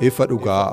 [0.00, 0.72] Ifa dhugaa.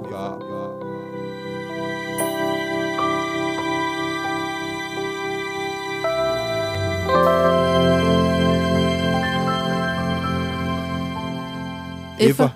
[12.20, 12.52] ifa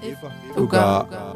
[0.55, 1.30] dhugaa.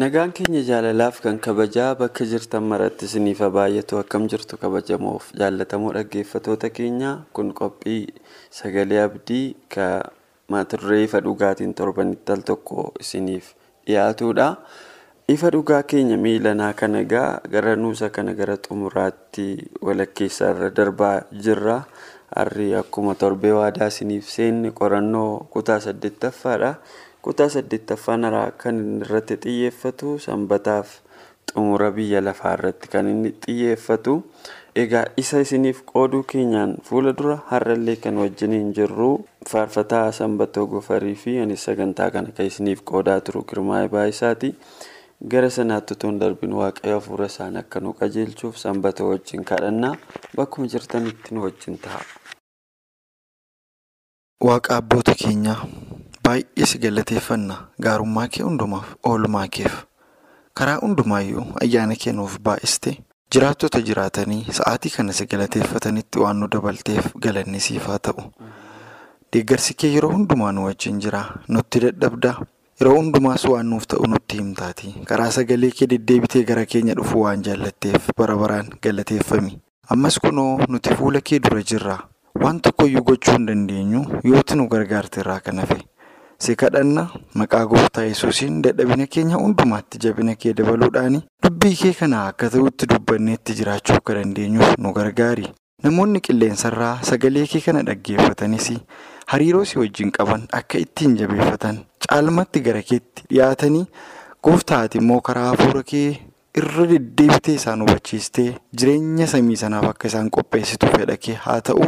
[0.00, 6.68] Nagaan keenya jaalalaaf kan kabajaa bakka jirtan maratti isiniif baay'atu akkam jirtu kabajamoof jaallatamoo dhaggeeffatoota
[6.76, 8.04] keenya kun qophii
[8.58, 9.86] sagalee abdii ka
[10.52, 13.46] mata duree ifa dhugaatiin torbanitti al tokko isiniif
[13.86, 14.48] dhiyaatudha.
[15.34, 19.46] Ifa dhugaa keenya miilanaa kana egaa gara nuusa kana gara xumuraatti
[19.86, 21.78] walakkeessaa irra darbaa jirra.
[22.34, 26.72] Harri akkuma torbee waadaa isiniif seenne qorannoo kutaa saddeettaffaadha.
[27.22, 28.24] Kutaa saddeettaffaan
[28.62, 30.88] kan inni irratti xiyyeeffatu sanbataaf
[31.52, 34.14] xumura biyya lafaa irratti kan inni xiyyeeffatu
[34.82, 39.10] egaa isa isiniif qooduu keenyaan fuula dura har'allee kan wajjiniin jirru
[39.50, 44.54] faarfataa sanbatoo gofarii fi anis sagantaa kana kan isiniif qoodaa turu girmaa baayisaati
[45.34, 49.94] gara sanaatti utuu hin darbin waaqayyo hafuura isaan akka nu qajeelchuuf sanbatoo wajjin kadhannaa
[50.36, 52.00] bakkuma jirtanitti nu wajjin ta'a.
[54.46, 55.60] Waaqa abboota keenyaa.
[56.30, 57.54] Baay'ee si galateeffanna
[57.84, 59.72] gaarummaa kee hundumaaf oolmaa keef.
[60.54, 62.92] Karaa hundumaayyuu ayyaana kee nuuf baay'iste
[63.34, 68.22] jiraattota jiraatanii sa'aatii kana si galateeffatanitti waan nu dabalteef galanni siif haa ta'u.
[69.32, 72.34] Deeggarsi kee yeroo hundumaa nu wajjin jira nutti dadhabdaa.
[72.80, 77.42] Yeroo hundumaas waan nuuf ta'u nutti himtaati karaa sagalee kee deddeebitee gara keenya dhufu waan
[77.48, 79.58] jaallatteef bara baraan galateeffami.
[79.94, 81.98] Ammas kunoo nuti fuula kee dura jirra
[82.44, 84.02] waan tokkoyyuu gochuu hin dandeenyu
[84.32, 85.78] yooti nu gargaarte irraa kan hafe.
[86.44, 87.02] Si kadhanna
[87.40, 93.54] maqaa gooftaa yesuusiin dadhabina keenya hundumaatti jabina kee dabaluudhaan dubbii kee kana akka ta'utti dubbanneetti
[93.58, 95.46] jiraachuu akka dandeenyuuf nu gargaari.
[95.84, 98.70] Namoonni qilleensarraa sagalee kee kana dhaggeeffatanis
[99.34, 103.84] hariiroo si wajjin qaban akka ittiin jabeeffatan caalmatti gara keetti dhiyaatanii
[104.48, 106.08] gooftaa ati immoo karaa hafuura kee
[106.58, 108.48] irra deddeebitee isaan hubachiistee
[108.80, 111.84] jireenya samii sanaaf akka isaan qopheessitu fedha kee haa ta'u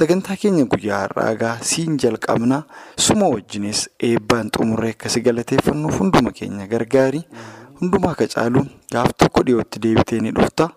[0.00, 2.62] sagantaa keenya guyyaa har'aagaa siin jalqabna
[3.06, 7.22] suma wajjinis eebbaan xumurree akkasi galateeffannuuf hunduma keenya gargaari.
[7.80, 8.64] Hundumaa akka caalu
[8.94, 10.68] gaaf tokko dhiyootti deebitee ni dhufta.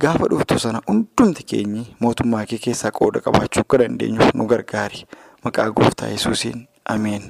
[0.00, 5.04] Gaafa dhuftu sana hundumti keenyi mootummaa kee keessaa qooda qabaachuu akka dandeenyuuf nu gargaari.
[5.44, 6.66] Maqaa gooftaa yesuusiin
[6.96, 7.22] ameen.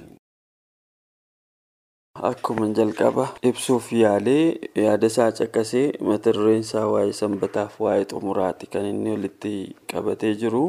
[2.25, 8.85] Akkuma jalqaba ibsuuf yaalee yaada isaa caqasee mata dureen isaa waa'ee sanbataaf waa'ee xumuraati kan
[8.87, 10.61] inni walitti qabatee jiru.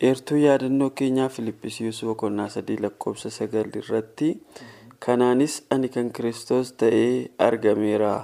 [0.00, 4.30] Eertuu yaadannoo keenyaa Filippisius boqonnaa sadii lakkoofsa sagal irratti
[5.06, 8.14] kanaanis ani kan kiristoos ta'ee argameera.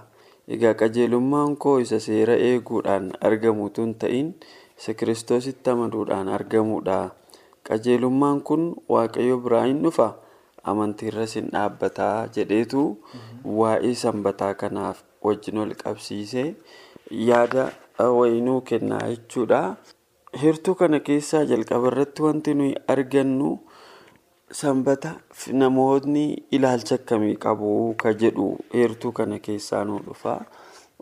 [0.49, 4.33] Egaa qajeelummaan koo isa seera eeguudhaan argamutu hin ta'in
[4.79, 6.99] isa kiristoositti amanuudhaan argamudha.
[7.69, 10.09] Qajeelummaan kun waaqayyo biraa hin dhufa.
[10.73, 12.83] Amantiirras hin dhaabbataa jedheetu
[13.61, 16.47] waa'ee sanbataa kanaaf wajjin wal qabsiisee
[17.29, 17.65] yaada
[18.19, 19.63] wayinuu kennaa jechuudha.
[20.43, 23.51] Heertuu kana keessaa jalqaba irratti wanti nuyi argannu
[24.61, 25.11] sanbata
[25.63, 26.25] namoonni
[26.59, 27.71] ilaalcha akkamii qabu
[28.03, 30.35] ka jedhu heertuu kana keessaa nu dhufa.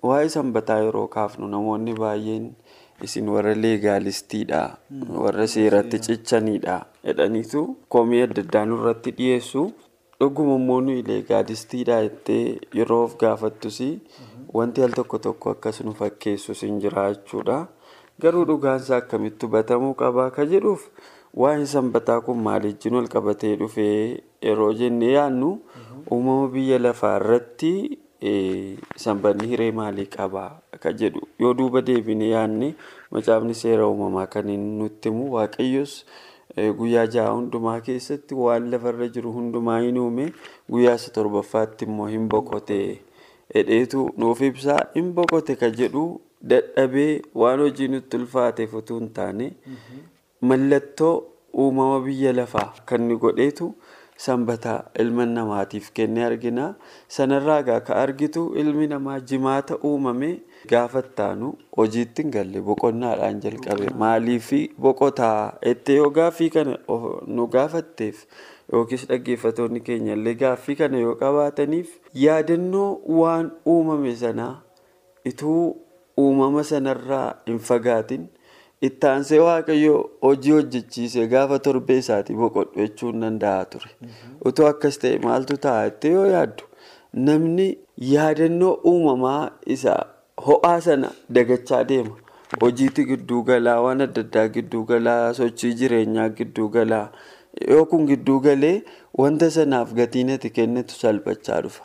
[0.03, 2.47] Waa'ee sanbataa yeroo kaafnu namoonni baay'een
[3.07, 4.63] isin warra leegaalistiidha
[5.25, 6.77] warra seeratti cichaniidha
[7.09, 7.61] jedhaniitu
[7.95, 9.63] komii adda addaa nurratti dhiyeessu.
[10.21, 13.79] Dhuguma immoo nuyi leegaalistiidha jettee yeroo of gaafattus
[14.57, 17.59] wanti al tokko tokko akkas nu fakkeessus hin jira jechuudha
[18.23, 20.89] garuu dhugaansaa akkamitti hubatamuu qabaa ka jedhuuf?
[21.39, 25.51] Waa'een sanbataa kun maaliijjiin wal qabatee dhufee yeroo jennee yaadnu?
[26.11, 27.73] Uumama biyya lafaa irratti
[29.05, 30.51] sanbanni hiree maalii qabaa
[30.81, 31.21] ka jedhu.
[31.39, 32.75] Yoo duuba deebine yaadne
[33.11, 36.05] macaafni seera uumamaa kan inni nutti himu waaqayyos
[36.79, 40.33] guyyaa ja'a hundumaa keessatti waan lafarra jiru hundumaa hin uume
[40.71, 42.79] guyyaa isa torbaffaatti immoo hin boqote.
[43.55, 46.05] Hedheetu nuuf ibsaa hin boqote ka jedhu
[46.53, 47.13] dadhabee
[47.43, 49.53] waan hojii nutti ulfaateef utuu hin taane
[50.51, 51.15] mallattoo
[51.59, 53.71] uumama biyya lafaa kan inni godheetu
[54.25, 56.67] sanbataa ilma namaatiif kennee argina.
[57.17, 60.31] Sanarraa gaa ka argitu ilmi namaa jimaata uumame
[60.75, 63.91] gaafa taanu hojiitti hin galle boqonnaadhaan jalqabe.
[64.05, 64.53] Maaliif
[64.87, 66.79] boqotaa ettee yoo gaaffii kana
[67.27, 68.25] nu gaafatteef
[68.73, 71.95] yookiis dhaggeeffatoonni keenya illee gaaffii kana yoo qabaataniif
[72.25, 72.89] yaadannoo
[73.21, 74.55] waan uumame sanaa
[75.31, 75.63] ituu
[76.25, 78.27] uumama sanarraa hin fagaatin
[78.87, 83.91] ittaansee waaqayyo hojii hojjechiise gaafa torbee isaatii boqodhu jechuun danda'a ture.
[84.51, 86.65] Utuu akkas ta'e maaltu ta'a jettee yoo yaaddu?
[87.29, 87.67] Namni
[88.13, 89.99] yaadannoo uumamaa isaa
[90.47, 92.15] ho'aa sana dagachaa deema.
[92.63, 97.05] Hojiitti gidduu galaa waan adda addaa gidduu galaa sochii jireenyaa gidduu galaa
[97.69, 98.77] yoo kun gidduu galee
[99.23, 101.85] wanta sanaaf gatiin ati kennitu salphachaa dhufa.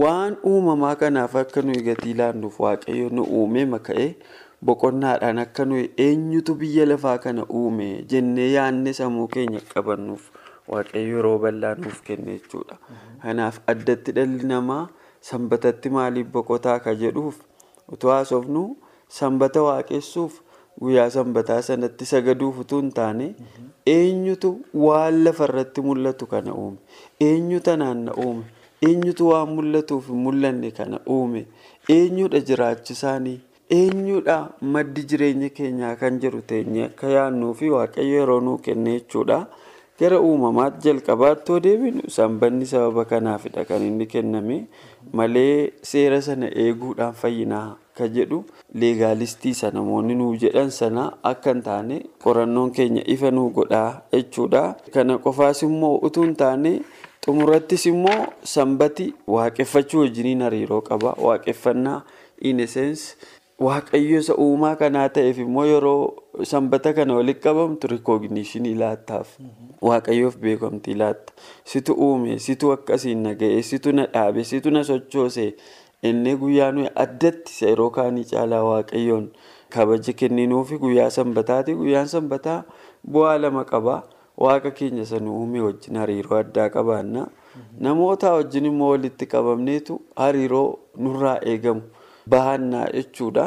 [0.00, 4.08] waan uumamaa kanaaf akka nuyi gatii laannuuf waaqayyo nu uumee maka'ee
[4.66, 10.24] boqonnaadhaan akka nuyi eenyutu biyya lafaa kana uume jennee yaadne sammuu keenya qabannuuf
[10.72, 12.76] waaqayyo yeroo bal'aa nuuf kenne jechuudha.
[13.22, 14.82] Kanaaf addatti dhalli namaa
[15.30, 17.36] sanbatatti maaliif boqotaa ka jedhuuf
[17.92, 18.66] utuu haasofnu
[19.20, 20.40] sanbata waaqessuuf
[20.82, 23.34] guyyaa sanbataa sanatti sagaduuf utuu hin taane
[23.96, 24.50] eenyutu
[24.84, 26.78] waan lafarratti mul'atu kana uume
[27.28, 28.44] eenyu tanaan na uume.
[28.86, 31.40] eenyutu waan mul'atuuf hin mul'anne kana uume
[31.94, 33.38] eenyudha jiraachisaanii
[33.70, 34.48] eenyudha?
[34.60, 39.46] Maddi jireenya keenyaa kan jiru teenye akka yaadnuu fi waaqayyo yeroo nuu kenne jechuudha.
[39.98, 44.66] Gara uumamaatti jalqabaatti yoo deebinu sanbanni sababa kanaafidha kan inni kenname.
[45.12, 48.44] Malee seera sana eeguudhaan fayyinaa ka jedhu.
[48.74, 54.62] Leegaalistii sana namoonni nuu jedhan sana akka hin taane qorannoon keenya ifa nuu godhaa jechuudha.
[54.94, 56.80] Kana qofaas immoo utuu hin taane.
[57.28, 58.20] xumurattis immoo
[58.50, 61.10] sanbati waaqeffachuu wajjiniin hariiroo qaba.
[61.26, 61.98] Waaqeffannaa
[62.40, 63.16] in essence
[63.66, 66.02] waaqayyo isa uumaa kanaa ta'eef immoo yeroo
[66.50, 69.28] sanbata kana walitti qabamtu rikooginishinii laattaaf
[69.88, 71.32] waaqayyoof beekamtii laatta
[71.72, 75.54] situ uume situ akkasiin na ga'e situ na dhaabe situ na sochoose.
[76.08, 79.24] Inni guyyaa nuyi addatti yeroo kaanii caalaa waaqayyoon
[79.74, 81.74] kabaja kenninuufi guyyaa sanbataati.
[81.74, 82.62] Guyyaan sanbataa
[83.12, 84.02] bu'aa lama qaba.
[84.38, 87.22] waaqa keenya sana uume wajjin hariiroo addaa qabaanna.
[87.86, 91.82] Namoota wajjin immoo walitti qabamneetu hariiroo nurraa eegamu
[92.34, 93.46] bahannaa jechuudha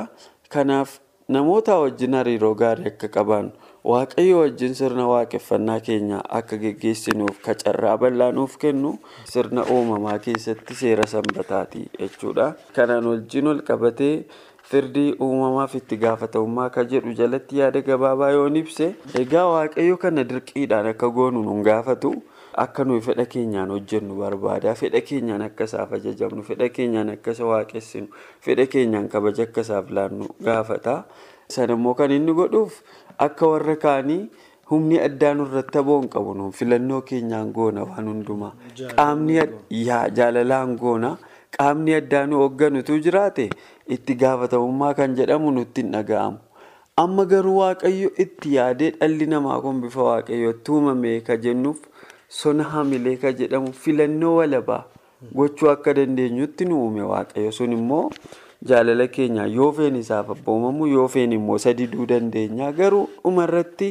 [0.56, 1.00] kanaaf
[1.36, 3.52] namoota wajjin hariiroo gaarii akka qabaannu
[3.92, 8.92] waaqayyo wajjin sirna waaqeffannaa keenya akka geggeessinuuf kacarraa bal'aa nuuf kennu
[9.34, 14.16] sirna uumamaa keessatti seera sanbataati jechuudha kanaan wajjin ol qabatee.
[14.72, 18.86] firdii uumamaaf itti gaafatamummaa akka jedhu jalatti yaada gabaabaa yoon ibse
[19.22, 22.12] egaa waaqayyo kana dirqiidhaan akka goonu nun gaafatu
[22.56, 24.76] akka nuyi fedha keenyaan hojjennu barbaada.
[24.76, 28.08] Fedha keenyaan akka isaaf ajajamnu fedha keenyaan akka isa waaqessinu
[28.42, 31.04] fedha keenyaan kabaja akka isaaf laannu gaafata.
[31.48, 32.82] Sanammoo kan inni godhuuf
[33.18, 34.30] akka warra kaanii
[34.72, 36.52] humni addaa nurratti aboon qabu nuun.
[36.52, 38.54] Filannoo keenyaan goona waan hundumaa.
[38.96, 39.40] Qaamni
[40.16, 41.18] jaalalaan goona.
[41.56, 43.50] qaamni addaa nu hoogganutu jiraate.
[43.96, 46.38] Itti gaafatamummaa kan jedhamu nutti hin dhaga'amu.
[47.02, 51.82] Amma garuu waaqayyo itti yaadee dhalli namaa kun bifa waaqayyootti uumame ka jennuuf
[52.40, 54.84] sona hamilee ka jedhamu filannoo walabaa
[55.36, 57.52] gochuu akka dandeenyutti nu uume waaqayyo.
[57.52, 58.10] Sun immoo
[58.70, 63.90] jaalala keenya yoo feen isaaf abboomamu yoo feen immoo sadiduu dandeenya garuu dhumarratti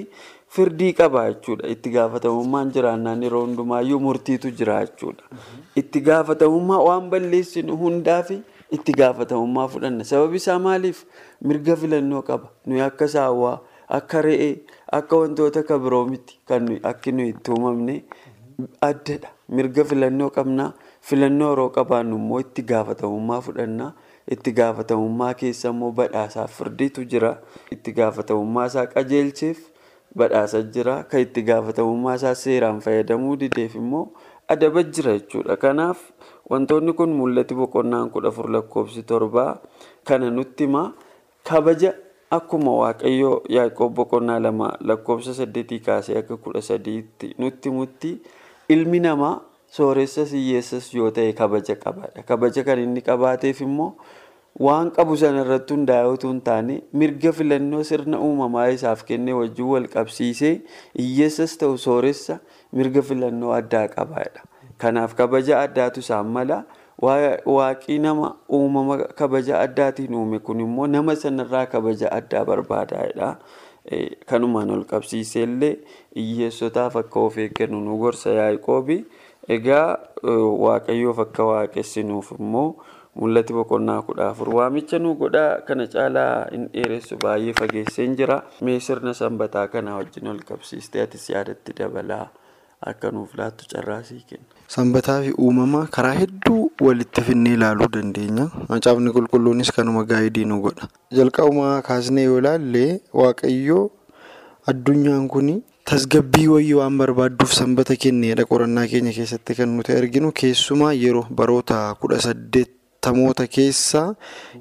[0.49, 1.69] firdii qaba jechuudha.
[1.75, 5.23] Itti gaafatamummaan jiraannaan yeroo hundumaayyuu murtiitu jira jechuudha.
[5.77, 8.31] Itti gaafatamummaa waan balleessinu hundaaf
[8.71, 10.05] itti gaafatamummaa fudhanna.
[10.05, 11.05] Sababi isaa maaliif
[11.43, 12.49] mirga filannoo qaba?
[12.67, 13.59] Nuyi akka saawwaa
[13.99, 14.51] akka re'ee
[14.99, 17.97] akka wantoota ka biroo miti kan akki nuyi itti uumamne
[18.81, 23.93] addadha mirga filannoo qabna filannoo yeroo qabaannu immoo itti gaafatamummaa fudhanna.
[24.35, 27.31] itti gaafatamummaa keessa immoo badhaasaaf firdiitu jira.
[27.75, 29.59] Itti gaafatamummaa isaa qajeelcheef
[30.17, 31.03] badhaasa jira.
[31.11, 34.05] Kan itti gaafatamummaa isaa seeraan fayyadamuu dideef immoo
[34.49, 35.57] adaba jira jechuudha.
[35.57, 35.99] Kanaaf
[36.51, 39.59] wantoonni kun mul'ati boqonnaan kudha afur lakkoofsi torbaa
[40.05, 40.85] kana nutti hima
[41.51, 41.95] kabaja
[42.31, 48.11] akkuma waaqayyoo yaaqoob boqonnaa lama lakkoofsa saddeetii kaasee akka kudha sadiitti nutti himutti
[48.75, 49.37] ilmi namaa.
[49.75, 53.87] sooressas hiyyeessas yoo ta'e kabaja qabaadha kabaja kan inni qabaateef immoo
[54.67, 56.73] waan qabu sana irratti hundaa'ee utuu hin taane
[57.03, 60.53] mirga filannoo sirna uumamaa isaaf kennee wajjin wal qabsiisee
[60.99, 62.39] hiyyeessas ta'u sooressa
[62.81, 64.43] mirga filannoo addaa qabaadha
[64.87, 66.59] kanaaf kabaja addaatu isaan mala
[67.47, 73.31] waaqii nama uumama kabaja addaatiin uume kun immoo nama sanarraa kabaja addaa barbaadaadha.
[74.31, 75.73] Kanumaan ol qabsiisee illee
[76.17, 78.99] hiyyeessotaaf akka of eeggannu nu gorsa yaaqoobi.
[79.49, 79.99] Egaa
[80.65, 82.69] waaqayyoof akka waaqessinuuf immoo
[83.21, 88.79] mul'ati boqonnaa kudha afur waamicha nu godhaa kana caalaa hin dheeressu baay'ee fageesseen jira mee
[88.81, 92.27] sirna sanbataa kana wajjin ol qabsiistee atis yaadatti dabalaa
[92.81, 94.45] akka nuuf laattu carraasii kenna.
[94.75, 98.47] Sanbataa fi uumama karaa hedduu walitti finnee ilaaluu dandeenya.
[98.69, 100.89] Macaafni qulqulluunis kanuma gaa'idii nu godha.
[101.19, 103.91] Jalqabumaa kaasnee yoo ilaalle waaqayyoo
[104.73, 110.93] addunyaan kun tasgabbii wayii waan barbaadduuf sanbata kenneedha qorannaa keenya keessatti kan nuti arginu keessumaa
[111.03, 114.03] yeroo baroota kudha saddeettamoota keessa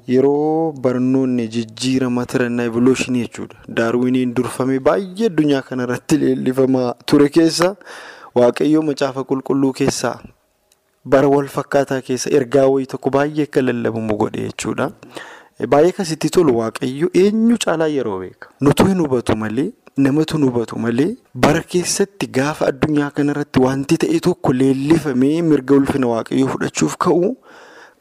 [0.08, 3.56] yeroo barnoonni jijjiirama tirannaa evoluushinii jechuudha.
[3.68, 7.76] Daarwiniin durfame baay'ee addunyaa kanarratti leellifamaa ture keessa.
[8.34, 10.18] Waaqayyoo macaafa qulqulluu keessaa
[11.04, 14.90] bara wal fakkaataa keessa ergaa wayii tokko baay'ee akka lallabamu godhe jechuudha.
[15.74, 18.48] Baay'ee kasitti tolu waaqayyo eenyu caalaa yeroo beeka.
[18.60, 24.52] Nutu hin hubatu malee namatu hubatu malee bara keessatti gaafa addunyaa kanarratti wanti ta'e tokko
[24.60, 27.34] leellifamee mirga ulfina waaqayyoo fudhachuuf ka'u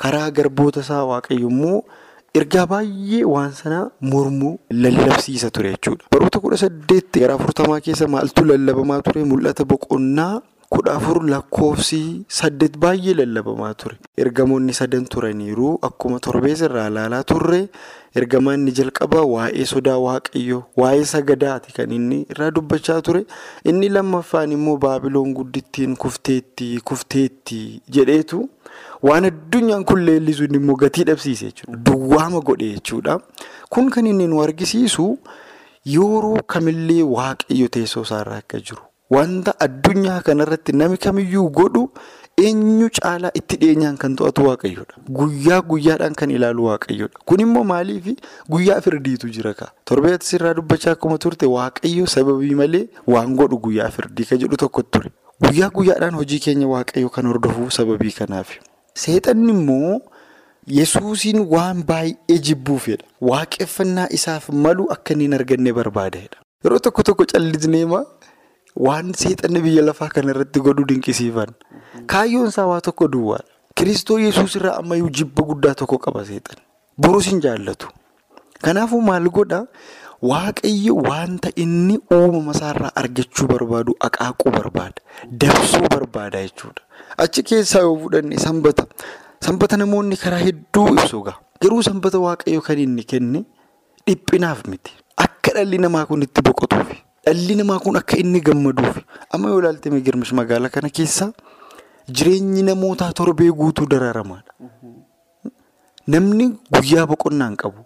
[0.03, 1.79] karaa garboota isaa waaqayyo immoo
[2.35, 6.05] ergaa baay'ee waan sana mormuu lallabsiisa ture jechuudha.
[6.11, 12.01] Baroota kudha saddeetti gara afurtamaa keessa maaltu lallabamaa ture mul'ata boqonnaa kudha afur lakkoofsi
[12.39, 13.97] saddeet baay'ee lallabamaa ture.
[14.17, 17.61] Ergamoonni sadan turaniiru akkuma torbees irraa ilaalaa turre
[18.19, 23.25] ergamaan inni jalqaba waa'ee sodaa waaqayyoo waa'ee sagadaati kan inni irraa dubbachaa ture.
[23.65, 28.45] Inni lammaffaan immoo baabiloon guddittiin kufteetti kufteetti jedheetu.
[29.07, 31.77] Waan addunyaan kun leellisuun immoo gatii dhabsiise jechuudha.
[31.85, 33.19] Duwwaama godhe jechuudha.
[33.69, 35.17] Kun kan inni nu argisiisu
[35.85, 38.81] yeroo kamillee waaqayyo teessoo isaarra akka jiru.
[39.15, 41.83] Wanta addunyaa kanarratti nami kamiyyuu godhu
[42.37, 44.99] eenyu caalaa itti dhiyeenyaan kan to'atu waaqayyoodha.
[45.19, 47.19] Guyyaa guyyaadhaan kan ilaalu waaqayyoodha.
[47.25, 48.05] Kun immoo maaliif
[48.49, 49.71] guyyaa firdiitu jira kaa?
[49.85, 54.81] Torbee asirraa dubbachaa akkuma turte waaqayyo sababii malee waan godhu guyyaa firdii kan jedhu tokko
[54.83, 55.11] ture.
[55.47, 58.57] Guyyaa guyyaadhaan hojii keenya waaqayyo kan hordofu sababii kanaaf.
[59.03, 59.99] Seexanni immoo
[60.79, 63.05] yesuusiin waan baay'ee jibbuufedha.
[63.31, 66.37] Waaqeffannaa isaaf malu akka inni hin arganne barbaadedha.
[66.63, 68.01] Yeroo tokko tokko callisneema
[68.87, 71.53] waan seexanni biyya lafaa kanarratti godhu dinqisiifan.
[72.13, 73.47] Kaayyoon isaa waa tokko duwwaadha.
[73.75, 76.63] Kiristoo yesuus irraa ammayyuu jibba guddaa tokko qaba seexanni.
[76.97, 77.87] Borus hin jaallatu.
[78.61, 79.65] Kanaafuu maal godhaa?
[80.29, 84.99] Waaqayyo wanta inni uumama isaarraa argachuu barbaadu aqaaquu barbaada.
[85.43, 86.81] Dabsuu barbaada jechuudha.
[87.23, 88.83] Achi keessaa yoo fudhanne sanbata.
[89.45, 91.35] Sanbata namoonni karaa hedduu ibsu ga'a.
[91.61, 93.39] Garuu sanbata waaqayyo kan inni kenne
[94.07, 94.91] dhiphinaaf miti.
[95.17, 96.97] Akka dhalli namaa kun itti boqotuufi.
[97.25, 99.01] Dhalli namaa kun akka inni gammaduufi.
[99.33, 101.31] Amma yoo ilaalte girmish magaalaa kana keessa
[102.07, 104.51] jireenyi namootaa torbee guutuu dararamaadha.
[106.07, 107.81] Namni guyyaa boqonnaa hin qabu.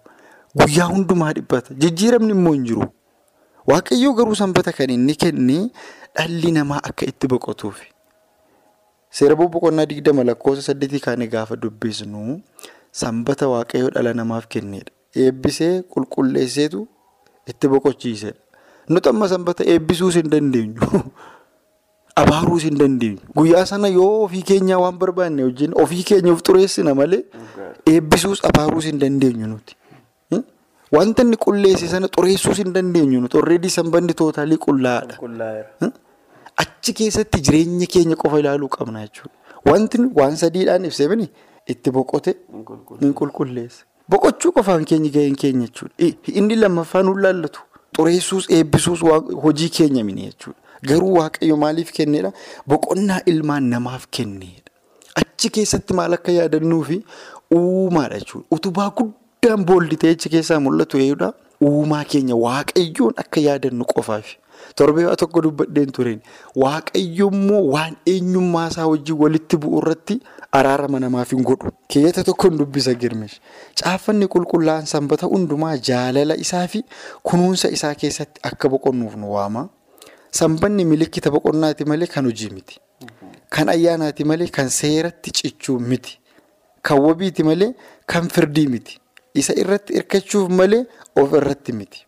[0.56, 1.74] Guyyaa hundumaa dhiphata.
[1.74, 2.86] Jijjiiramni immoo hin jiru.
[3.66, 5.58] Waaqayyoo garuu sanbata kan inni kenne
[6.16, 7.86] dhalli namaa akka itti boqotuufi.
[9.14, 12.40] Seera boqonnaa digdama lakkoofsa saddeetii kaanii gaafa dubbisnu
[13.00, 14.90] sanbata waaqayyoo dhala namaaf kennedha.
[15.14, 16.80] Eebbisee qulqulleesseetu
[17.46, 18.40] itti boqochiisedha.
[18.90, 20.82] Nuti amma sanbata eebbisuus hin dandeenyu.
[22.22, 23.22] Abaaruus hin dandeenyu.
[23.38, 27.22] Guyyaa sana yoo ofii keenyaa waan barbaanne wajjin ofii keenya of xureessina malee
[27.94, 29.78] eebbisuus abaaruus hin dandeenyu nuti.
[30.94, 33.38] Wanta inni qulleesse sana xureessuus hin dandeenyu nuti.
[33.38, 35.22] Orreedii sanbanni tootaalii qullaa'aadha.
[36.56, 39.34] Achi keessatti jireenya keenya qofa ilaaluu qabna jechuudha.
[39.66, 41.28] Wanti waan sadiidhaan ibsamani
[41.66, 42.34] itti boqote
[43.00, 43.84] hin qulqulleesse.
[44.08, 46.12] Boqochuu qofaan keenya gaheen keenya jechuudha.
[46.40, 47.60] Inni lammaffaan nu laallatu.
[47.96, 49.00] Xureessuus eebbisuus
[49.42, 50.58] hojii keenya mini jechuudha.
[50.88, 52.32] Garuu waaqayyo maaliif kenneedha?
[52.68, 54.70] Boqonnaa ilmaan namaaf kenneedha.
[55.16, 57.04] Achi keessatti maal akka yaadannuufi
[57.54, 58.46] uumaadha jechuudha.
[58.50, 61.32] Utubaa guddaan booldi ta'e achi keessaa mul'atu eeyudha.
[61.62, 64.36] Uumaa keenya waaqayyoon akka yaadannu qofaafi.
[64.74, 66.20] Torbee waa tokko dubbadheen tureen
[66.62, 70.16] waaqayyo immoo waan eenyummaa isaa wajjin walitti bu'u irratti
[70.58, 71.70] araarama namaaf hin godhu.
[71.88, 73.36] Keeyata tokkoon dubbisa girmish.
[73.80, 76.82] Caaffanni qulqullaa'an sanbata hundumaa jaalala isaa fi
[77.22, 79.68] kunuunsa isaa keessatti akka boqonnuuf nu waama.
[80.40, 82.80] Sanbanni milikkita boqonnaati malee kan hojii miti.
[83.54, 86.18] Kan ayyaanaati malee kan seeratti cichuu miti.
[86.82, 87.70] Kan wabiiti malee
[88.06, 88.98] kan firdii miti.
[89.34, 90.82] Isa irratti hirkachuuf malee
[91.22, 92.02] of irratti miti.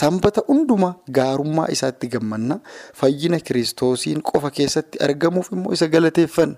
[0.00, 2.56] Sanbata hundumaa gaarummaa isaatti gammanna
[3.00, 6.56] fayyina kiristoosiin qofa keessatti argamuuf immoo isa galateeffanna.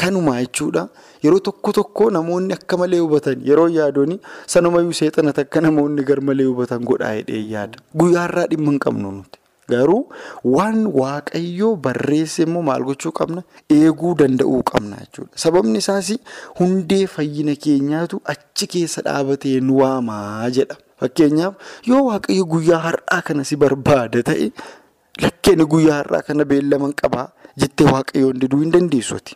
[0.00, 0.82] Kanumaa jechuudha.
[1.24, 4.20] Yeroo tokko tokko namoonni akka malee hubatan yeroo yaadooni
[4.56, 7.78] sanumayyuu seexanata akka namoonni gar malee hubatan godhaa hidhee yaada.
[8.02, 9.38] Guyyaarraa dhimma hin qabnu nuti.
[9.72, 10.00] Garuu
[10.54, 13.42] waan waaqayyoo barreesse immoo maal gochuu qabna?
[13.76, 15.32] Eeguu danda'uu qabna jechuudha.
[15.44, 16.10] Sababni isaas
[16.60, 20.76] hundee fayyina keenyaatu achi keessa dhaabatee nu waamaa jedha.
[21.00, 21.54] Fakkeenyaaf
[21.90, 24.50] yoo waaqayyo guyyaa har'aa kana si barbaada ta'e
[25.24, 27.28] lakkeen guyyaa har'aa kana beellaman qabaa
[27.64, 29.34] jettee waaqayyoon diduu hin dandeessuuti.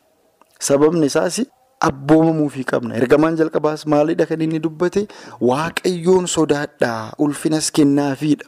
[0.68, 1.40] Sababni isaas
[1.88, 2.94] abboomamuufii qabna.
[3.00, 5.06] Ergamaan jalqabaas maalidha kan inni dubbate
[5.40, 8.46] waaqayyoon sodaadhaa ulfinas kennaafiidha.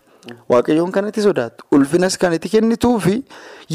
[0.53, 3.23] Waaqayyoon kanatti sodaattu ulfinas kan itti kennituufi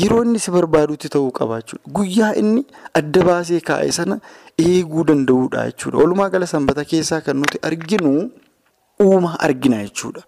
[0.02, 1.90] yeroo inni si barbaadutti ta'uu qaba jechuudha.
[1.98, 4.20] Guyyaa inni adda baasee kaa'e sana
[4.58, 5.98] eeguu danda'uudha jechuudha.
[5.98, 8.30] Walumaa gala sanbata keessaa kan nuti arginu
[9.02, 10.22] uumaa argina jechuudha.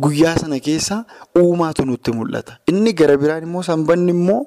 [0.00, 1.04] Guyyaa sana keessaa
[1.38, 2.58] uumaatu nutti mul'ata.
[2.70, 4.46] Inni gara biraan immoo sanbanni immoo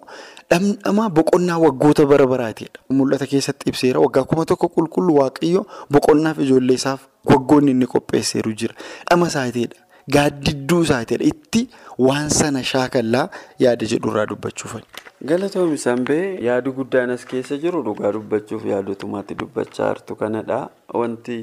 [0.49, 2.79] dhamdhama boqonnaa waggoota bara baraatiidha.
[2.89, 8.73] Mul'ata keessatti ibseera waggaa kuma tokko qulqullu waaqayyo boqonnaaf ijoollee isaaf waggoonni inni qopheesseeru jira.
[9.09, 9.83] Dhama isaatiidha.
[10.15, 11.25] Gaaddidduu isaatiidha.
[11.31, 11.61] Itti
[12.07, 14.85] waan sana shaakallaa yaada jedhurraa dubbachuufani.
[15.29, 20.59] Galatoomi Sanbee yaadu guddaan as keessa jiru dhugaa dubbachuuf yaadotumatti dubbachaa jirtu kanadha.
[20.93, 21.37] Wanti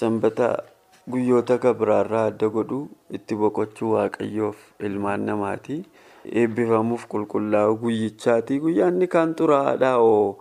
[0.00, 0.48] sanbata
[1.08, 2.80] guyyoota kabiraarraa adda godhu
[3.20, 4.56] itti boqochuu waaqayyoof
[4.90, 5.78] ilmaan namaati.
[6.26, 8.58] Eebbifamuuf qulqullaa'u guyyichaati.
[8.66, 10.38] Guyyaanni kaan xuraa'aadhaa oo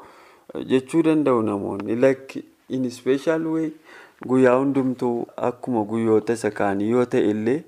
[0.73, 1.95] jechuu danda'u namoonni.
[1.95, 3.69] Like in special way
[4.27, 7.63] guyyaa hundumtuu akkuma guyyoota isa kaanii yoo ta'e illee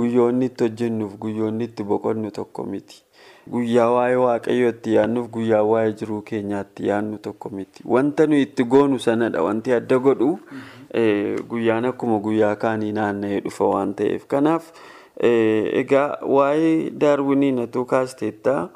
[0.00, 3.02] guyyoonni itti hojjennuuf guyyoonni itti boqonnu tokko miti.
[3.50, 7.82] Guyyaa waa'ee waaqayyoo itti yaadnuuf guyyaa waa'ee jiruu keenyaatti yaadnu tokko miti.
[7.86, 9.42] Wanta nuyi itti goonu sanadha.
[9.42, 10.38] Wanti adda godhu
[11.48, 14.26] guyyaan akkuma guyyaa kaanii naanna'ee dhufa waan ta'eef.
[14.26, 14.72] Kanaaf
[15.82, 18.68] egaa waa'ee daarwiniin atuu kaasteettaa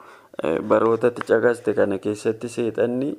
[0.69, 3.15] barootatti caqaste kana keessatti seexanni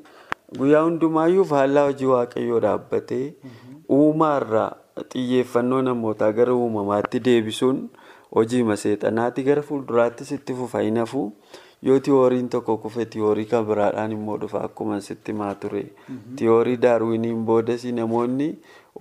[0.60, 3.26] guyyaa hundumaayyuu faallaa hojii waaqayyoo dhaabbatee
[3.98, 4.72] uumaarraa
[5.14, 7.90] xiyyeeffannoo namootaa gara uumamaatti deebisuun
[8.36, 9.44] hojii maseexanaati.
[9.44, 11.24] Gara fuulduraattis itti fufa hin hafu
[11.88, 15.86] yoo tiyooriin tokko kufe tiyoorii kan biraadhaan immoo dhufa akkuma sitti maa ture.
[16.36, 18.50] Tiyoorii daarwiniin boodas namoonni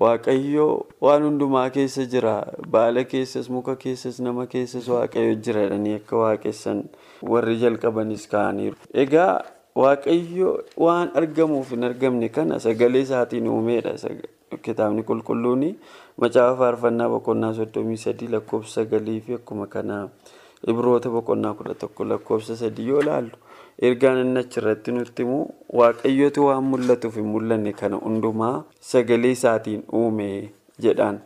[0.00, 0.66] waaqayyo
[1.00, 2.36] waan hundumaa keessa jira.
[2.70, 6.84] Baala keessas muka keessas nama keessas waaqayyo jira jedhanii akka waaqessan
[7.34, 8.76] warri jalqabanis ka'aniiru.
[8.94, 9.42] Egaa
[9.74, 10.54] waaqayyo
[10.86, 13.96] waan argamuuf hin argamne kana sagalee isaatiin uumeedha.
[14.66, 15.64] Kitaabni qulqulluun
[16.24, 19.96] macaafa faarfannaa boqonnaa soddomii sadii lakkoofsa sagalii fi akkuma kana
[20.72, 23.36] ibroota boqonnaa kudha tokko lakkoofsa sadii yoo ilaallu
[23.88, 25.40] ergaan inni achirratti nutti himu
[25.80, 28.54] waaqayyotu waan mul'atuuf hin mul'anne kana hundumaa
[28.92, 30.28] sagalee isaatiin uume
[30.86, 31.20] jedhaan.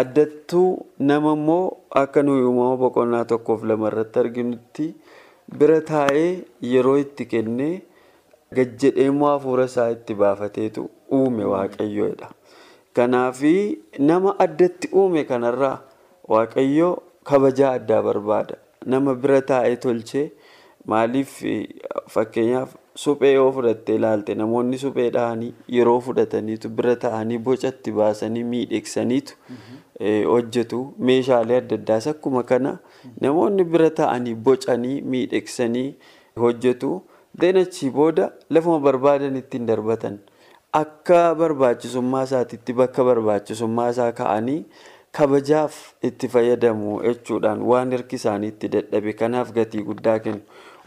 [0.00, 4.86] Addattuu nama immoo akka nuyi uumama boqonnaa tokkoof lamarratti arginutti
[5.58, 6.28] bira taa'ee
[6.72, 7.74] yeroo itti kennee
[8.58, 12.28] gajjedhee immoo hafuura isaa itti baafateetu uume waaqayyoodha.
[12.98, 13.78] Kanaafi
[14.10, 15.76] nama addatti uume kanarraa
[16.32, 16.88] waaqayyo
[17.30, 18.56] kabajaa addaa barbaada.
[18.92, 20.24] Nama bira taa'ee tolchee
[20.92, 21.34] maaliif
[22.14, 29.36] fakkeenyaaf suphee yoo fudhattee ilaalte namoonni suphee dhahanii yeroo fudhataniitu bira taa'anii bocatti baasanii miidheegsaniitu
[30.32, 30.80] hojjetu.
[31.10, 32.72] Meeshaalee adda addaas akkuma kana
[33.26, 35.86] namoonni bira taa'anii bocanii miidheegsanii
[36.46, 36.90] hojjetu.
[37.40, 40.18] Deenachii booda lafuma barbaadan ittiin darbatan.
[40.72, 44.64] Akka barbaachisummaa isaatiitti bakka barbaachisummaa isaa ka'anii
[45.18, 45.76] kabajaaf
[46.08, 50.42] itti fayyadamu jechuudhaan waan harki isaanii itti dadhabe kanaaf gatii guddaa kennu.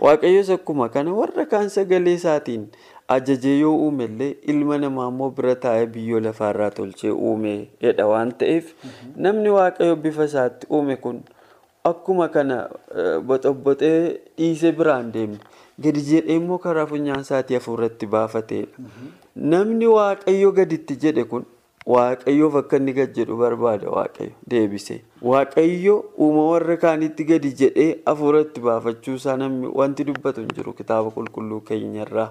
[0.05, 2.67] Waaqayyos akkuma kana warra kaan sagalee isaatiin
[3.15, 7.53] ajajee yoo uume illee ilma namaa immoo bira taa'ee biyyoo lafaarraa tolchee uume
[7.85, 8.69] jedha waan ta'eef
[9.25, 11.23] namni waaqayyo bifa isaatti uume kun
[11.91, 12.61] akkuma kana
[13.25, 13.97] boxobboxee
[14.37, 15.39] dhiisee biraan deemne.
[15.81, 18.89] gadi jedhee immoo karaa funyaan isaatii hafuuratti baafateedha.
[19.35, 21.45] Namni waaqayyo gaditti jedhe kun
[21.93, 24.99] waaqayyoof akka inni gad jedhu barbaada waaqayyo deebisee.
[25.21, 31.11] Waaqayyo uuma warra kaanitti gadi jedhee hafuuratti baafachuu isaa namni wanti dubbatu hin jiru kitaaba
[31.17, 32.29] qulqulluu keenyarraa.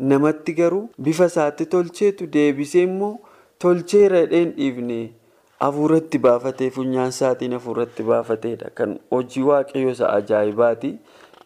[0.00, 3.12] Namatti garuu bifa isaatti tolcheetu deebisee immoo
[3.58, 5.00] tolcheera dheen dhiifne
[5.60, 8.70] hafuuratti baafatee funyaan isaatiin hafuuratti baafateedha.
[8.74, 10.94] Kan hojii waaqayyo isa ajaa'ibaati.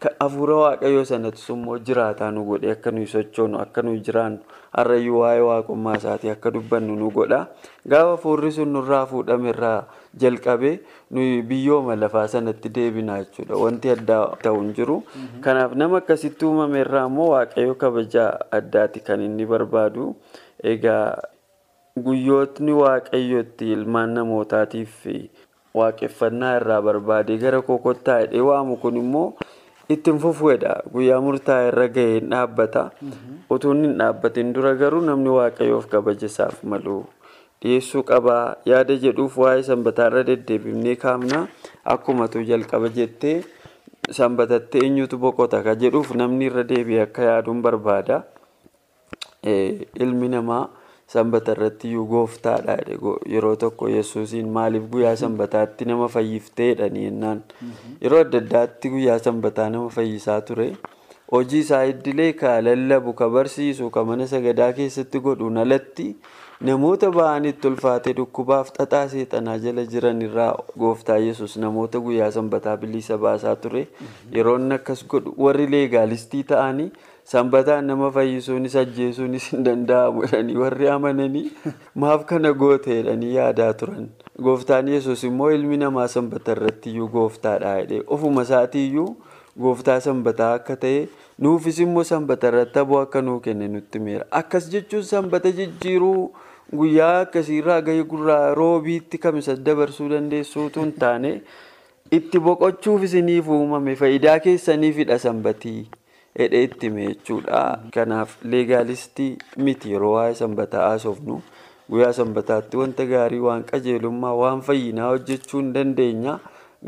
[0.03, 4.39] Hafuura waaqayyoo sanattis immoo jiraataa nu godhe akka nuyi sochoonu akka nuyi jiraannu
[4.77, 7.39] har'ayyuu waa'ee waaqummaa isaatii akka dubbannu nu godha.
[7.89, 9.85] Gaafa hafuurri sun nurraa fuudhame irraa
[10.25, 10.75] jalqabee
[11.11, 13.57] nuyi biyyooma lafaa sanatti deebina jechuudha.
[13.57, 14.99] Wanti addaa ta'u hin jiru.
[15.41, 18.29] Kanaaf nama akkasitti uumame irraa immoo waaqayyo kabajaa
[18.61, 20.11] addaati kan inni barbaadu.
[20.75, 21.17] Egaa
[21.97, 25.07] guyyootni waaqayyootti ilmaan namootaatiif
[25.75, 29.29] waaqeffannaa irraa barbaade gara kokottaa hidhee waamu kun immoo.
[29.89, 32.85] Ittiin fufuudha guyyaa murtaa'e irra gahee hin dhaabbata.
[33.51, 37.05] Utuu hin dhaabbatin dura garuu namni waaqayyoof kabaja isaaf malu.
[37.63, 38.57] Dhiyeessuu qabaa.
[38.71, 41.47] Yaada jedhuuf waa'ee sanbataarra deddeebifnee kaafna
[41.97, 43.37] akkuma tu jalqaba jettee
[44.11, 45.75] sanbatatti eenyutu boqota ka?
[45.75, 48.23] Jedhuuf namni irra deebi'ee akka yaaduun barbaada.
[49.45, 50.69] Ilmi namaa.
[51.13, 52.77] Sanbata irratti iyyuu gooftaadha
[53.35, 57.43] yeroo tokko yesuusiin maaliif guyyaa sanbataatti nama fayyifteedha jennaan
[58.03, 60.71] yeroo adda addaatti guyyaa sanbataa nama fayyisaa ture.
[61.33, 66.09] Hojii isaa idilee ka lallabu ka barsiisu ka mana sagadaa keessatti godhuun alatti
[66.69, 70.51] namoota ba'anitti ulfaatee dhukkubaaf xaxaa seexanaa jala jiran irraa
[70.83, 73.87] gooftaa yesus namoota guyyaa sanbataa bilisa baasaa ture.
[74.37, 75.35] Yeroo inni akkas godhu.
[75.39, 76.91] Warri leegaalistii ta'anii
[77.33, 81.45] sanbataan nama fayyisuunis ajjeesuunis hin danda'amu jedhanii warri amananii
[82.05, 84.09] maaf kana goote jedhanii yaadaa turan.
[84.43, 89.09] Gooftaan yesus immoo ilmi namaa sanbata irratti iyyuu gooftaadha jedhee ofuma isaatii iyyuu
[89.67, 91.01] gooftaa sanbataa akka ta'e
[91.47, 94.27] nuufis immoo sanbata irratti aboo akka nuu kenne nutti miira.
[94.31, 96.31] Akkas jechuun sanbata jijjiiruu
[96.77, 101.35] guyyaa akkasiirraa gahee gurraa roobiitti kamisa dabarsuu dandeessuutu hin taane
[102.21, 105.79] itti boqochuuf isiniif uumame faayidaa keessaniifidha sanbatii.
[106.39, 107.63] Hidhee itti jechuudha.
[107.95, 111.41] Kanaaf leegaalistii miti yeroo waa'ee sanbataa haasofnu
[111.91, 116.39] guyyaa sanbataatti wanta gaarii waan qajeelummaa waan fayyinaa hojjechuu hin dandeenya.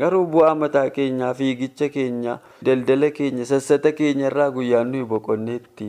[0.01, 2.33] Garuu bu'aa mataa keenyaa fiigicha keenya
[2.69, 5.87] daldala keenya sassata keenya irraa guyyaan nuyi boqonneetti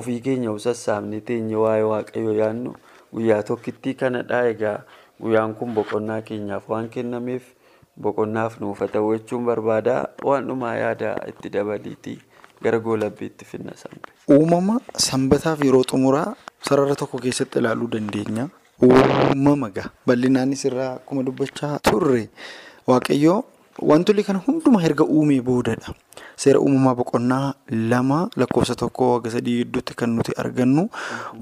[0.00, 2.72] ofii keenya sassaabnee teenya waa'ee waaqayyoo yaadnu
[3.14, 4.40] guyyaa tokkittii kanadha.
[4.54, 4.78] Egaa
[5.22, 7.52] guyyaan kun boqonnaa keenyaaf waan kennameef
[8.08, 9.98] boqonnaaf nuuf ta'u jechuun barbaada.
[10.24, 12.16] Waan dhumaa yaada itti dabaliiti.
[12.62, 14.08] Gara goolabbiitti finna sanbe.
[14.30, 16.34] Uumama sanbataaf yeroo xumuraa
[16.68, 18.48] sarara tokko keessatti ilaaluu dandeenya.
[18.82, 22.28] Uumama gaa bal'inaanis irraa akkuma dubbachaa turre
[22.86, 23.44] waaqayyoo
[23.90, 25.94] wantoonni kana hundumaa erga uumee boodadha.
[26.36, 27.54] Seera uumamaa boqonnaa
[27.92, 30.88] lama lakkoofsa tokkoo haga sadii gidduutti kan nuti argannu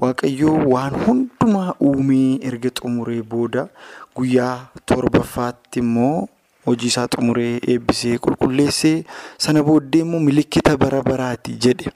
[0.01, 3.67] waaqayyoo waan hundumaa uumee erga xumuree booda
[4.15, 6.27] guyyaa torbaffaatti immoo.
[6.65, 9.03] Hojii isaa xumuree eebbisee qulqulleessee
[9.37, 11.91] sana booddee immoo milikkita bara baraati jedhe.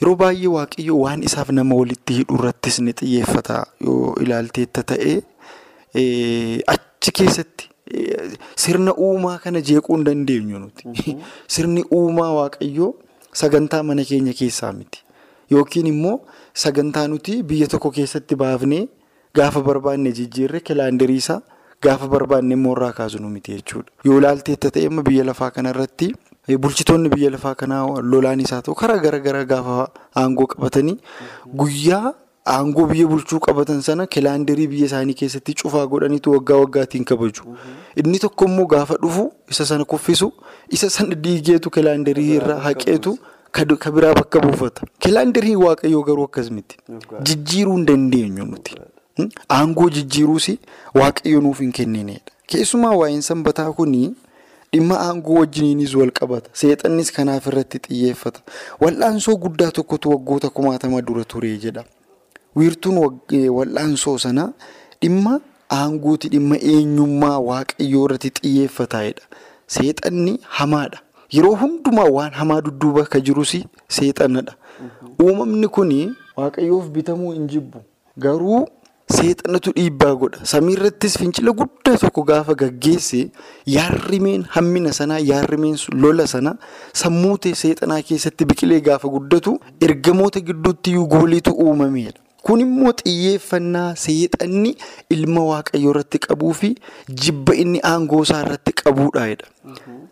[0.00, 3.66] Yeroo baay'ee waaqayyo waan isaaf nama walitti hidhu irrattis ni xiyyeeffata.
[3.86, 5.14] Yoo ilaalteetta ta'e
[6.74, 7.68] achi keessatti
[8.64, 11.16] sirna uumaa kana jeequu hin dandeenyu nuti.
[11.46, 12.94] Sirni uumaa waaqayyoo
[13.42, 15.02] sagantaa mana keenya keessaa miti.
[15.50, 16.16] Yookiin immoo
[16.64, 18.84] sagantaa nuti biyya tokko keessatti baafnee
[19.34, 21.40] gaafa barbaanne jijjiirre kilaandarii isaa.
[21.82, 23.88] Gaafa barbaanne immoo irraa kaasnu miti jechuudha.
[24.04, 26.08] Yoo ilaalteetta ta'e amma biyya lafaa kanarratti
[26.64, 29.76] bulchitoonni biyya lafaa kanaa lolaan isaa ta'u karaa garaagaraa gaafa
[30.22, 30.96] aangoo qabatanii
[31.62, 32.12] guyyaa
[32.56, 37.56] aangoo biyya bulchuu qabatan sana kilaandarii biyya isaanii keessatti cufaa godhaniitu waggaa waggaatiin kabaju.
[37.96, 40.32] Inni tokko immoo gaafa dhufu isa sana kuffisu
[40.68, 43.18] isa sana diigeetu kilaandarii irraa haqeetu
[43.52, 44.82] ka biraa bakka buufata.
[44.98, 46.76] Kilaandarii waaqayyoo garuu akkas miti.
[47.22, 48.74] Jijjiiruu hin dandeenyu nuti.
[49.58, 50.48] Aangoo jijjiiruus
[50.94, 52.20] waaqayyo nuuf hin kenninedha.
[52.46, 54.14] Keessumaa waa'een sanbataa kuni
[54.72, 56.50] dhimma aangoo wajjiniinis wal qabata.
[56.52, 58.40] Seexannis kanaaf irratti xiyyeeffata.
[58.80, 61.84] Wal'aansoo guddaa tokkotu waggoota kumaatama dura ture jedha.
[62.56, 63.20] Wiirtuun
[63.58, 64.52] wal'aansoo sana
[65.02, 65.40] dhimma
[65.78, 69.22] aangooti dhimma eenyummaa waaqayyoo irratti xiyyeeffataadha.
[69.66, 70.98] Seexanni hamaadha.
[71.36, 73.52] Yeroo hundumaa waan hamaa dudduuba kan jirus
[73.88, 74.54] seexanadha.
[75.22, 75.92] Uumamni kun
[76.36, 77.78] waaqayyoof bitamuu hin jibbu.
[78.18, 78.66] Garuu.
[79.10, 80.44] Seexanatu dhiibbaa godha.
[80.46, 83.30] Samiirrattis fincila guddaa tokko gaafa gaggeesse
[83.66, 86.52] yaarrimeen hammina sanaa yaarrimeen lola sana
[87.02, 92.20] sammuu seexanaa keessatti biqilee gaafa guddatu ergamoota gidduutti gooliitu uumamedha.
[92.46, 94.76] Kun immoo xiyyeeffannaa seexanni
[95.10, 96.70] ilma waaqayyoo irratti qabuu fi
[97.24, 99.26] jibba inni aangoo isaa irratti qabuudha.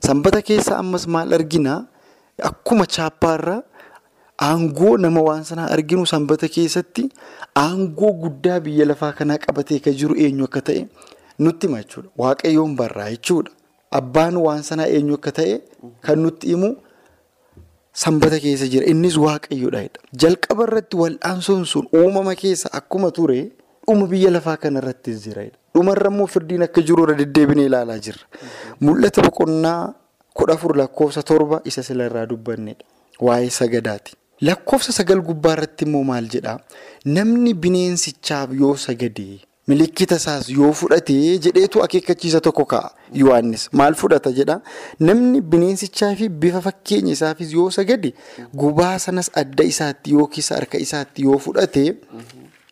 [0.04, 1.84] Sanbata keessa ammas maal argina?
[2.42, 3.62] Akkuma chaappaarraa.
[4.46, 7.08] Aangoo nama waan sanaa arginu sanbata keessatti
[7.62, 10.82] aangoo guddaa biyya lafaa kanaa qabatee kan jiru eenyu akka ta'e
[11.38, 12.08] nutti hima jechuudha.
[12.18, 13.50] Waaqayyoon barraa jechuudha.
[14.00, 15.54] Abbaan waan sanaa eenyu akka ta'e
[16.06, 16.70] kan nutti himu
[17.92, 18.86] sanbata keessa jira.
[18.86, 19.82] Innis waaqayyoodha.
[20.14, 23.40] Jalqaba irratti wal'aansoon sun uumama keessa akkuma ture
[23.88, 25.48] dhuma biyya lafaa kana irrattis jira.
[25.74, 28.22] Dhumarra immoo firdiin akka jiru irra deddeebinee ilaalaa jirra.
[28.80, 29.94] Mul'ata boqonnaa
[30.34, 32.84] kudha afur lakkoofsa torba isa sila irraa dubbannedha.
[33.20, 34.14] Waa'ee sagadaati.
[34.46, 36.58] Lakkoofsa sagal gubbaa irratti immoo maal jedhaa?
[37.04, 39.26] Namni bineensichaaf yoo sagade
[39.70, 41.14] milikkita isaas yoo fudhate
[41.46, 42.90] jedheetu akeekkachiisa tokko ka'a.
[43.22, 44.60] Yohaannis maal fudhata jedhaa?
[45.08, 48.14] Namni bineensichaa fi bifa fakkeenya isaafis yoo sagade
[48.62, 51.84] gubaa sanas adda isaatti yookiis harka isaatti yoo fudhate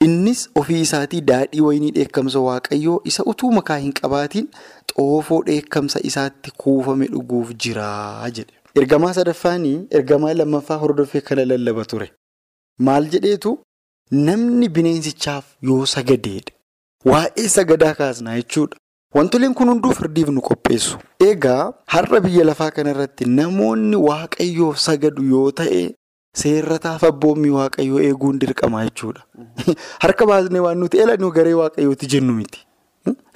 [0.06, 4.48] innis ofii isaatii daadhii wayinii dheekkamsa waaqayyoo isa utuu makaa hin qabaatiin
[4.96, 8.52] xoofoo dheekkamsa isaatti kuufame dhuguuf jiraa jedhe.
[8.80, 12.08] Ergamaa sadaffaanii ergamaa lammaffaa hordofee kana lallaba ture.
[12.86, 13.52] Maal jedheetu
[14.26, 16.52] namni bineensichaaf yoo sagadeedha.
[17.10, 18.76] Waa'ee sagadaa kaasnaa jechuudha.
[19.18, 20.98] Wantoleen kun hunduu firdiif nu qopheessu.
[21.28, 25.80] Egaa har'a biyya lafaa kanarratti namoonni waaqayyoof sagadu yoo ta'e
[26.42, 29.24] seerrataaf abboommii waaqayyoo eeguun dirqama jechuudha.
[30.04, 32.66] Harka baasnee waan nuti eelannu garee waaqayyooti jennu miti.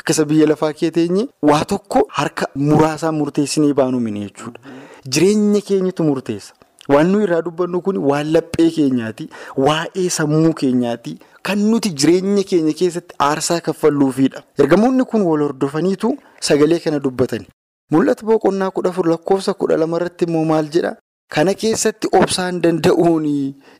[0.00, 4.60] Akkasa biyya lafaa kee teenye waa tokko harka muraasaa murteessinee baanu mini jechuudha.
[5.08, 6.54] Jireenya keenyatu murteessa.
[6.88, 9.28] Waan nuyi irraa dubbannu kun waan laphee keenyaati.
[9.56, 11.18] Waa'ee sammuu keenyaati.
[11.42, 14.42] Kan nuti jireenya keenya keessatti aarsaa kaffalluufidha.
[14.58, 17.46] Ergamoonni kun wal hordofaniitu sagalee kana dubbatani.
[17.90, 20.96] Mul'ata boqonnaa kudha afur lakkoofsa kudha lama irratti immoo maal jedha?
[21.28, 23.24] Kana keessatti obsaan danda'uun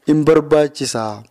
[0.07, 1.23] hin barbaachisaa.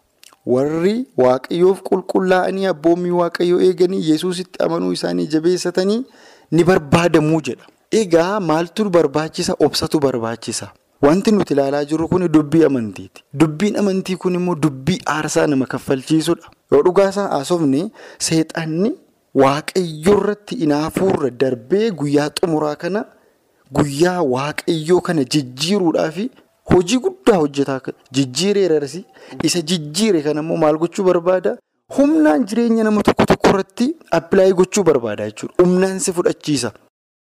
[0.45, 6.03] Warri waaqayyoof qulqullaa'anii abboommii waaqayyoo eeganii yesuusitti amanuu isaanii jabeessatanii
[6.51, 7.65] ni barbaadamuu jedha.
[7.91, 9.55] Egaa maaltu barbaachisa?
[9.59, 10.71] Obsatu barbaachisa.
[11.01, 13.23] Wanti nuti ilaalaa jirru kun dubbii amantiiti.
[13.33, 16.49] Dubbiin amantii kun immoo dubbii aarsaa nama kaffalchiisudha.
[16.71, 18.91] Yoo dhugaasaa haasofne seexanni
[19.33, 23.05] waaqayyoo irratti inaafuurra darbee guyyaa xumuraa kana
[23.71, 26.17] guyyaa waaqayyoo kana jijjiiruudhaaf
[26.73, 27.79] hojii guddaa hojjetaa
[28.11, 29.05] jijjiireerarsi
[29.43, 31.57] isa jijjiire kana immoo maal gochuu barbaada?
[31.97, 35.55] Humnaan jireenya nama tokko tokko irratti appilaayii gochuu barbaada jechuudha.
[35.63, 36.71] Humnaan si fudhachiisa.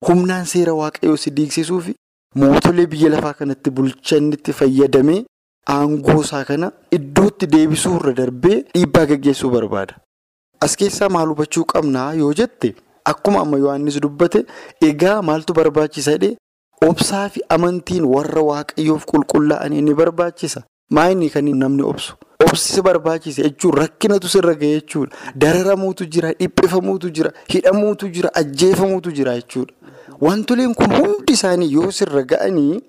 [0.05, 1.87] Humnaan seera waaqayyoo si diigsisuuf
[2.35, 5.23] mootolee biyya lafaa kanatti bulchanitti fayyadamee
[5.75, 9.95] aangoo isaa kana iddootti deebisuu irra darbee dhiibbaa gaggeessuu barbaada.
[10.61, 14.45] As keessaa maal hubachuu qabnaa yoo jette akkuma amma Yohaannis dubbate
[14.89, 16.35] egaa maaltu barbaachisa jedhee
[16.89, 20.63] obsaa fi amantiin warra waaqayyoof qulqullaa'anii ni barbaachisa.
[20.91, 22.13] Maayinni kan namni obsu.
[22.43, 25.15] Obsi barbaachisa jechuun rakkinatu sirra gahe jechuudha.
[25.35, 29.73] Dararamuutu jira, dhiphifamuutu jira, hidhamuutu jira, ajjeefamuutu jira jechuudha.
[30.21, 32.81] Wantoleen kun hundi isaanii yoo sirra ga'anii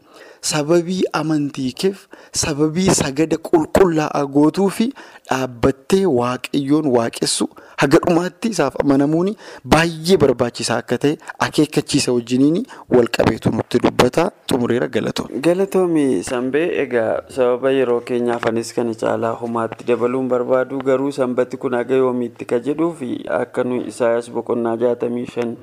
[0.50, 2.06] sababii amantiikeef
[2.42, 4.86] sababii sagada qulqullaa'aa gootuu fi
[5.30, 7.46] dhaabbattee waaqayyoon waaqessu
[7.82, 9.30] haga dhumaatti isaaf amanamuun
[9.74, 12.58] baay'ee barbaachisaa akka ta'e akeekkachiisa wajjiniin
[12.96, 15.28] walqabeetu nutti dubbata xumureera galatoom.
[15.46, 21.74] Galatoomi Sanbee egaa sababa yeroo keenyaaf anis kana caalaa humaatti dabaluun barbaadu garuu sanbatti kun
[21.80, 25.56] haga yoomiitti ka jedhuu fi akka nuyi Isaayyaas boqonnaa jaatamii shan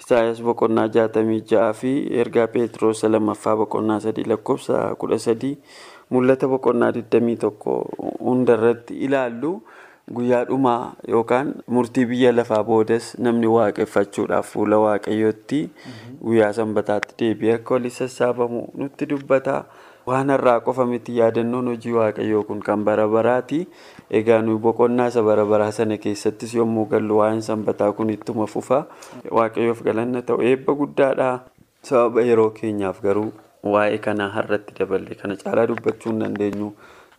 [0.00, 1.90] Isaayyaas boqonnaa jaatamii ja'aa fi
[2.22, 5.52] ergaa Peetiroos lammaffaa boqonnaa sadii lakkoofsa kudha sadii
[6.16, 7.74] mul'ata boqonnaa digdamii tokko
[8.28, 9.52] hundarratti ilaallu
[10.18, 10.78] guyyaa dhumaa
[11.14, 15.60] yookaan murtii biyya lafaa boodas namni waaqeffachuudhaaf fuula waaqayyootti
[16.24, 19.62] guyyaa sanbataatti deebi'ee akka waliin sassaabamu nutti dubbata.
[20.10, 23.58] Waan har'aa qofa miti yaadannoon hojii waaqayyoo kun kan bara baraati.
[24.20, 28.80] Egaa nuyi boqonnaa isa bara baraa sana keessattis yommuu gallu waa'een sanbataa kun ittuma fufa.
[29.38, 31.28] Waaqayyoof galanna ta'u eebba guddaadha.
[31.90, 33.28] Sababa yeroo keenyaaf garuu
[33.74, 36.72] waa'ee kanaa har'atti daballee kana caalaa dubbachuu hin dandeenyu.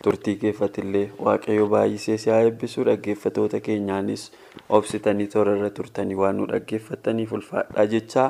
[0.04, 4.24] Turtii keeffatillee waaqayyo baay'isee si haa eebbisu dhaggeeffatoota keenyaanis
[4.78, 8.26] obsitanii toora irra turtanii waan nu dhaggeeffataniif ulfaadhaa jechaa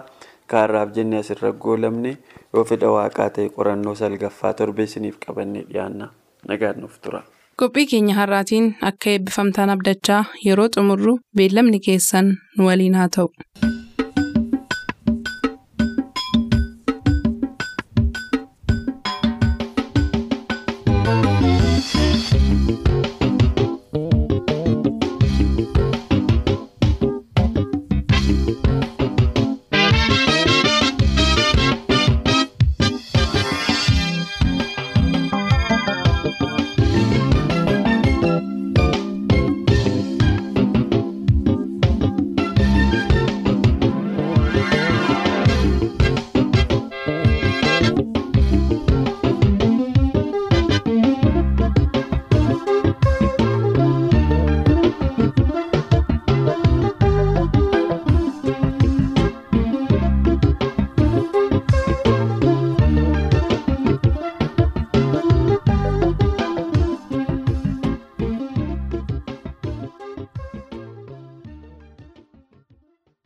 [0.54, 2.12] kaarraaf jennee asirra goolamne
[2.54, 6.10] yoo fedha waaqaa ta'e qorannoo salgaffaa torbee isiniif qabannee dhiyaanna
[6.48, 7.22] nagaan nuuf tura.
[7.60, 13.30] Qophii keenya har'aatiin akka eebbifamtaan abdachaa yeroo xumurru beellamni keessan nu waliin haa ta'u.